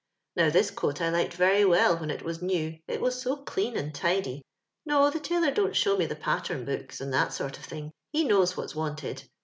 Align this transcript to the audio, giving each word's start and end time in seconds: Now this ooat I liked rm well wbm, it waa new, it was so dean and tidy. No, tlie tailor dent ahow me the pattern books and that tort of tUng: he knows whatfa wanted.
Now 0.35 0.49
this 0.49 0.71
ooat 0.71 0.99
I 0.99 1.09
liked 1.09 1.37
rm 1.37 1.69
well 1.69 1.95
wbm, 1.99 2.09
it 2.09 2.25
waa 2.25 2.33
new, 2.41 2.79
it 2.87 3.01
was 3.01 3.21
so 3.21 3.43
dean 3.43 3.77
and 3.77 3.93
tidy. 3.93 4.41
No, 4.83 5.01
tlie 5.11 5.21
tailor 5.21 5.51
dent 5.53 5.75
ahow 5.75 5.95
me 5.99 6.07
the 6.07 6.15
pattern 6.15 6.65
books 6.65 7.01
and 7.01 7.13
that 7.13 7.33
tort 7.35 7.59
of 7.59 7.67
tUng: 7.67 7.91
he 8.11 8.23
knows 8.23 8.53
whatfa 8.55 8.73
wanted. 8.75 9.29